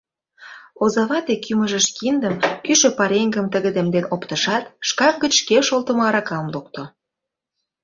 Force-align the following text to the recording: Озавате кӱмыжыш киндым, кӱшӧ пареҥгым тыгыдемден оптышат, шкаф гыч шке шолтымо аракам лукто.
Озавате 0.83 1.33
кӱмыжыш 1.45 1.85
киндым, 1.97 2.35
кӱшӧ 2.65 2.89
пареҥгым 2.97 3.45
тыгыдемден 3.53 4.05
оптышат, 4.13 4.63
шкаф 4.87 5.15
гыч 5.23 5.33
шке 5.41 5.57
шолтымо 5.67 6.03
аракам 6.09 6.45
лукто. 6.53 6.83